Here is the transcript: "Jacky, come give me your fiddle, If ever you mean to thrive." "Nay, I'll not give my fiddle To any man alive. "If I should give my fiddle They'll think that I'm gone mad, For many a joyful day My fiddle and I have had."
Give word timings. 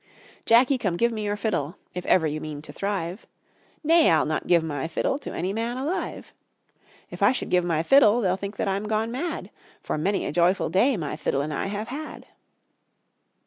"Jacky, 0.47 0.79
come 0.79 0.97
give 0.97 1.11
me 1.11 1.23
your 1.25 1.37
fiddle, 1.37 1.75
If 1.93 2.07
ever 2.07 2.25
you 2.25 2.41
mean 2.41 2.63
to 2.63 2.73
thrive." 2.73 3.27
"Nay, 3.83 4.09
I'll 4.09 4.25
not 4.25 4.47
give 4.47 4.63
my 4.63 4.87
fiddle 4.87 5.19
To 5.19 5.31
any 5.31 5.53
man 5.53 5.77
alive. 5.77 6.33
"If 7.11 7.21
I 7.21 7.31
should 7.31 7.49
give 7.51 7.63
my 7.63 7.83
fiddle 7.83 8.19
They'll 8.19 8.35
think 8.35 8.57
that 8.57 8.67
I'm 8.67 8.85
gone 8.85 9.11
mad, 9.11 9.51
For 9.83 9.99
many 9.99 10.25
a 10.25 10.31
joyful 10.31 10.69
day 10.71 10.97
My 10.97 11.15
fiddle 11.15 11.41
and 11.41 11.53
I 11.53 11.67
have 11.67 11.89
had." 11.89 12.25